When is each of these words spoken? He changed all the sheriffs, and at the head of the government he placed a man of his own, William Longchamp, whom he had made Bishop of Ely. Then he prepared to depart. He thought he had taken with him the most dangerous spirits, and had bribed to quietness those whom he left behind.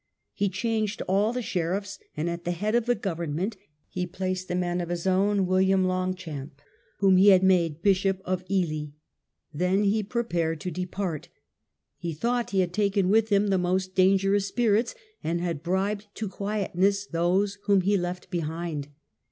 He 0.33 0.49
changed 0.49 1.03
all 1.03 1.31
the 1.31 1.43
sheriffs, 1.43 1.99
and 2.17 2.27
at 2.27 2.43
the 2.43 2.53
head 2.53 2.73
of 2.73 2.87
the 2.87 2.95
government 2.95 3.55
he 3.87 4.07
placed 4.07 4.49
a 4.49 4.55
man 4.55 4.81
of 4.81 4.89
his 4.89 5.05
own, 5.05 5.45
William 5.45 5.85
Longchamp, 5.85 6.59
whom 7.01 7.17
he 7.17 7.27
had 7.27 7.43
made 7.43 7.83
Bishop 7.83 8.19
of 8.25 8.43
Ely. 8.49 8.93
Then 9.53 9.83
he 9.83 10.01
prepared 10.01 10.59
to 10.61 10.71
depart. 10.71 11.29
He 11.97 12.13
thought 12.15 12.49
he 12.49 12.61
had 12.61 12.73
taken 12.73 13.09
with 13.09 13.29
him 13.29 13.49
the 13.49 13.59
most 13.59 13.93
dangerous 13.93 14.47
spirits, 14.47 14.95
and 15.23 15.39
had 15.39 15.61
bribed 15.61 16.07
to 16.15 16.27
quietness 16.27 17.05
those 17.05 17.59
whom 17.65 17.81
he 17.81 17.95
left 17.95 18.31
behind. 18.31 18.87